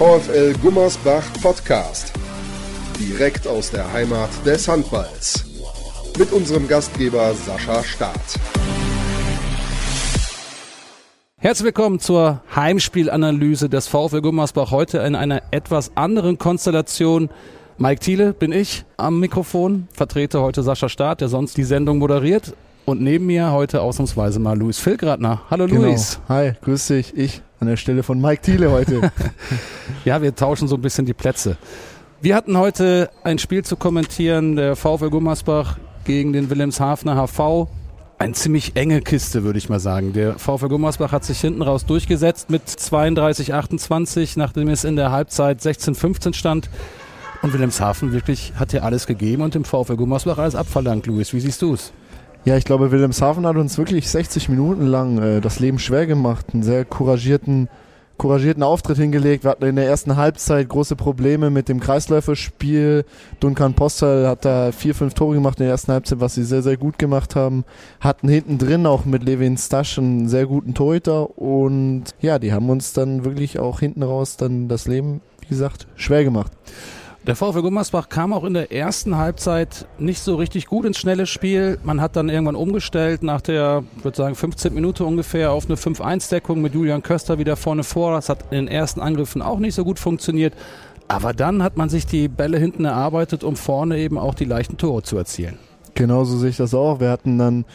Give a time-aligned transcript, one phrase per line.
[0.00, 2.14] VfL Gummersbach Podcast.
[2.98, 5.44] Direkt aus der Heimat des Handballs.
[6.18, 8.40] Mit unserem Gastgeber Sascha Staat.
[11.36, 14.70] Herzlich willkommen zur Heimspielanalyse des VfL Gummersbach.
[14.70, 17.28] Heute in einer etwas anderen Konstellation.
[17.76, 22.54] Mike Thiele bin ich am Mikrofon, vertrete heute Sascha Staat, der sonst die Sendung moderiert.
[22.86, 25.42] Und neben mir heute ausnahmsweise mal Luis Filgratner.
[25.50, 25.88] Hallo genau.
[25.88, 26.20] Luis.
[26.26, 27.14] Hi, grüß dich.
[27.14, 29.12] Ich an der Stelle von Mike Thiele heute.
[30.04, 31.56] ja, wir tauschen so ein bisschen die Plätze.
[32.22, 37.68] Wir hatten heute ein Spiel zu kommentieren, der VfL Gummersbach gegen den Wilhelmshavener HV.
[38.18, 40.12] Eine ziemlich enge Kiste, würde ich mal sagen.
[40.12, 45.12] Der VfL Gummersbach hat sich hinten raus durchgesetzt mit 32, 28, nachdem es in der
[45.12, 46.70] Halbzeit 16, 15 stand.
[47.42, 51.06] Und Wilhelmshaven wirklich hat ja alles gegeben und dem VfL Gummersbach alles abverlangt.
[51.06, 51.92] Luis, wie siehst du es?
[52.46, 56.46] Ja, ich glaube, Wilhelmshaven hat uns wirklich 60 Minuten lang äh, das Leben schwer gemacht.
[56.54, 57.68] Einen sehr couragierten,
[58.16, 59.44] couragierten Auftritt hingelegt.
[59.44, 63.04] Wir hatten in der ersten Halbzeit große Probleme mit dem Kreisläuferspiel.
[63.40, 66.62] Duncan Postal hat da vier, fünf Tore gemacht in der ersten Halbzeit, was sie sehr,
[66.62, 67.64] sehr gut gemacht haben.
[68.00, 71.38] Hatten hinten drin auch mit Levin Stasch einen sehr guten Torhüter.
[71.38, 75.88] Und ja, die haben uns dann wirklich auch hinten raus dann das Leben, wie gesagt,
[75.94, 76.52] schwer gemacht.
[77.26, 81.26] Der VfL Gummersbach kam auch in der ersten Halbzeit nicht so richtig gut ins schnelle
[81.26, 81.78] Spiel.
[81.84, 85.74] Man hat dann irgendwann umgestellt nach der, ich würde sagen, 15 Minuten ungefähr auf eine
[85.74, 88.12] 5-1-Deckung mit Julian Köster wieder vorne vor.
[88.12, 90.54] Das hat in den ersten Angriffen auch nicht so gut funktioniert.
[91.08, 94.78] Aber dann hat man sich die Bälle hinten erarbeitet, um vorne eben auch die leichten
[94.78, 95.58] Tore zu erzielen.
[95.94, 97.00] Genauso sehe ich das auch.
[97.00, 97.66] Wir hatten dann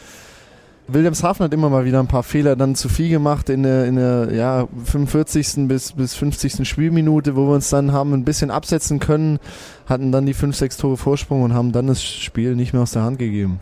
[0.88, 3.96] Wilhelmshaven hat immer mal wieder ein paar Fehler dann zu viel gemacht in der, in
[3.96, 5.68] der ja, 45.
[5.68, 6.68] bis, bis 50.
[6.68, 9.40] Spielminute, wo wir uns dann haben ein bisschen absetzen können,
[9.88, 12.92] hatten dann die 5, 6 Tore Vorsprung und haben dann das Spiel nicht mehr aus
[12.92, 13.60] der Hand gegeben.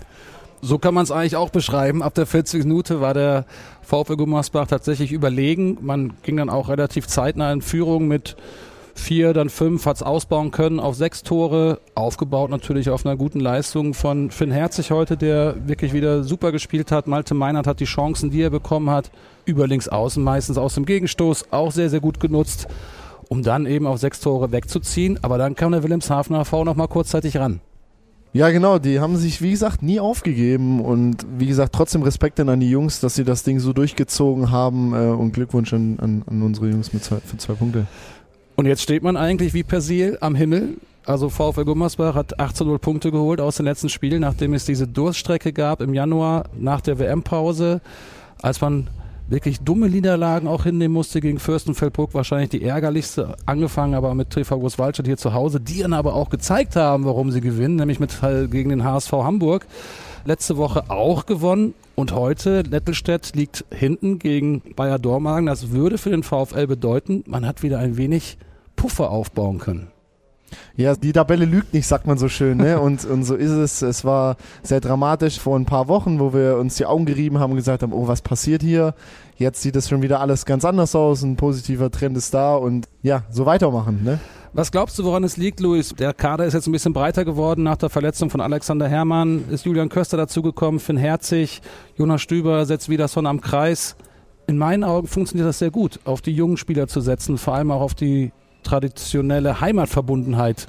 [0.61, 2.03] So kann man es eigentlich auch beschreiben.
[2.03, 2.63] Ab der 40.
[2.65, 3.45] Minute war der
[3.81, 5.77] VfL Gummersbach tatsächlich überlegen.
[5.81, 8.36] Man ging dann auch relativ zeitnah in Führung mit
[8.95, 13.39] vier, dann fünf, hat es ausbauen können auf sechs Tore, aufgebaut natürlich auf einer guten
[13.39, 17.08] Leistung von Finn Herzig heute, der wirklich wieder super gespielt hat.
[17.08, 19.11] Malte Meinert hat die Chancen, die er bekommen hat,
[19.45, 22.67] über links außen, meistens aus dem Gegenstoß, auch sehr, sehr gut genutzt,
[23.30, 25.20] um dann eben auf sechs Tore wegzuziehen.
[25.21, 27.60] Aber dann kam der Wilhelmshavener V noch mal kurzzeitig ran.
[28.36, 32.60] Ja, genau, die haben sich, wie gesagt, nie aufgegeben und wie gesagt, trotzdem Respekt an
[32.60, 36.42] die Jungs, dass sie das Ding so durchgezogen haben äh, und Glückwunsch an, an, an
[36.42, 37.86] unsere Jungs mit zwei, für zwei Punkte.
[38.55, 40.77] Und jetzt steht man eigentlich wie Persil am Himmel.
[41.05, 45.52] Also VfL Gummersbach hat 18 Punkte geholt aus den letzten Spielen, nachdem es diese Durststrecke
[45.52, 47.81] gab im Januar nach der WM-Pause,
[48.42, 48.87] als man
[49.27, 54.77] wirklich dumme Niederlagen auch hinnehmen musste gegen Fürstenfeldbruck, wahrscheinlich die ärgerlichste, angefangen aber mit Trefagos
[54.77, 58.19] Waldstadt hier zu Hause, die dann aber auch gezeigt haben, warum sie gewinnen, nämlich mit
[58.52, 59.65] gegen den HSV Hamburg.
[60.26, 65.48] Letzte Woche auch gewonnen und heute Nettelstedt liegt hinten gegen Bayer Dormagen.
[65.48, 68.38] Das würde für den VfL bedeuten, man hat wieder ein wenig
[68.78, 69.92] Puffer aufbauen können.
[70.78, 72.58] Ja, die Tabelle lügt nicht, sagt man so schön.
[72.58, 72.80] Ne?
[72.80, 73.82] Und, und so ist es.
[73.82, 77.52] Es war sehr dramatisch vor ein paar Wochen, wo wir uns die Augen gerieben haben
[77.52, 78.94] und gesagt haben, oh, was passiert hier?
[79.36, 81.23] Jetzt sieht es schon wieder alles ganz anders aus.
[81.23, 84.04] Ein positiver Trend ist da und ja, so weitermachen.
[84.04, 84.20] Ne?
[84.55, 85.95] Was glaubst du, woran es liegt, Luis?
[85.95, 87.64] Der Kader ist jetzt ein bisschen breiter geworden.
[87.64, 91.59] Nach der Verletzung von Alexander Herrmann ist Julian Köster dazugekommen, Finn Herzig,
[91.97, 93.95] Jonas Stüber setzt wieder Son am Kreis.
[94.45, 97.71] In meinen Augen funktioniert das sehr gut, auf die jungen Spieler zu setzen, vor allem
[97.71, 98.31] auch auf die
[98.61, 100.67] traditionelle Heimatverbundenheit.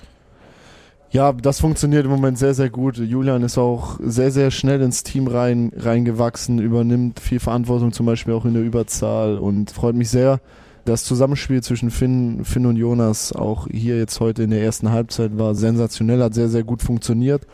[1.11, 2.97] Ja, das funktioniert im Moment sehr, sehr gut.
[2.97, 8.33] Julian ist auch sehr, sehr schnell ins Team rein, reingewachsen, übernimmt viel Verantwortung, zum Beispiel
[8.33, 10.41] auch in der Überzahl und freut mich sehr,
[10.85, 15.39] das Zusammenspiel zwischen Finn, Finn und Jonas auch hier jetzt heute in der ersten Halbzeit
[15.39, 17.47] war sensationell, hat sehr, sehr gut funktioniert.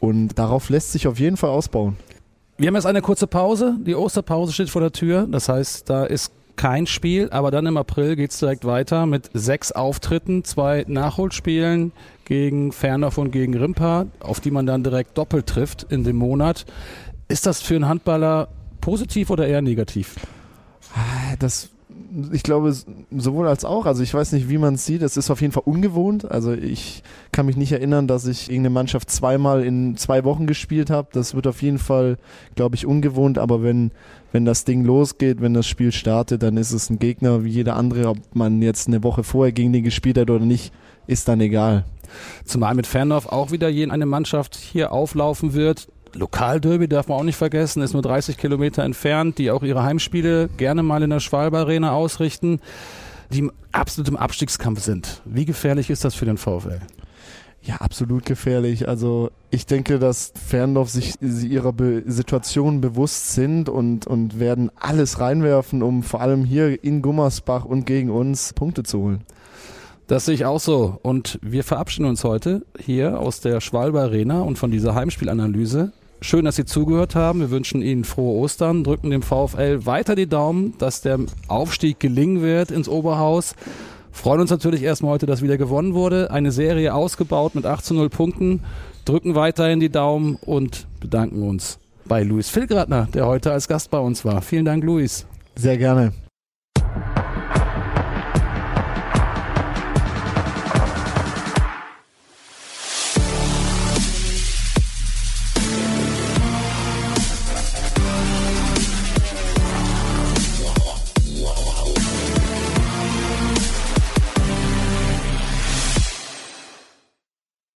[0.00, 1.96] Und darauf lässt sich auf jeden Fall ausbauen.
[2.56, 3.76] Wir haben jetzt eine kurze Pause.
[3.84, 5.26] Die Osterpause steht vor der Tür.
[5.28, 9.28] Das heißt, da ist kein Spiel, aber dann im April geht es direkt weiter mit
[9.34, 11.92] sechs Auftritten, zwei Nachholspielen
[12.24, 16.64] gegen Fernhoff und gegen Rimpa, auf die man dann direkt doppelt trifft in dem Monat.
[17.26, 18.48] Ist das für einen Handballer
[18.80, 20.14] positiv oder eher negativ?
[20.94, 21.70] Ah, das
[22.32, 22.74] ich glaube,
[23.16, 23.86] sowohl als auch.
[23.86, 25.02] Also ich weiß nicht, wie man es sieht.
[25.02, 26.30] Es ist auf jeden Fall ungewohnt.
[26.30, 27.02] Also ich
[27.32, 31.08] kann mich nicht erinnern, dass ich irgendeine Mannschaft zweimal in zwei Wochen gespielt habe.
[31.12, 32.18] Das wird auf jeden Fall,
[32.54, 33.38] glaube ich, ungewohnt.
[33.38, 33.90] Aber wenn,
[34.32, 37.76] wenn das Ding losgeht, wenn das Spiel startet, dann ist es ein Gegner wie jeder
[37.76, 38.08] andere.
[38.08, 40.72] Ob man jetzt eine Woche vorher gegen den gespielt hat oder nicht,
[41.06, 41.84] ist dann egal.
[42.44, 47.36] Zumal mit Fernhoff auch wieder eine Mannschaft hier auflaufen wird, Lokalderby darf man auch nicht
[47.36, 51.58] vergessen, ist nur 30 Kilometer entfernt, die auch ihre Heimspiele gerne mal in der Schwalbe
[51.58, 52.60] Arena ausrichten,
[53.30, 55.22] die absolut im Abstiegskampf sind.
[55.24, 56.80] Wie gefährlich ist das für den VfL?
[57.62, 58.88] Ja, absolut gefährlich.
[58.88, 65.18] Also ich denke, dass Ferndorf sich ihrer Be Situation bewusst sind und, und werden alles
[65.18, 69.24] reinwerfen, um vor allem hier in Gummersbach und gegen uns Punkte zu holen.
[70.06, 70.98] Das sehe ich auch so.
[71.02, 75.92] Und wir verabschieden uns heute hier aus der Schwalbe Arena und von dieser Heimspielanalyse.
[76.20, 77.40] Schön, dass Sie zugehört haben.
[77.40, 81.18] Wir wünschen Ihnen frohe Ostern, drücken dem VfL weiter die Daumen, dass der
[81.48, 83.54] Aufstieg gelingen wird ins Oberhaus.
[84.10, 86.30] Freuen uns natürlich erstmal heute, dass wieder gewonnen wurde.
[86.30, 88.60] Eine Serie ausgebaut mit 8 zu 0 Punkten.
[89.04, 93.98] Drücken weiterhin die Daumen und bedanken uns bei Luis Filgratner, der heute als Gast bei
[93.98, 94.40] uns war.
[94.40, 95.26] Vielen Dank, Luis.
[95.56, 96.12] Sehr gerne.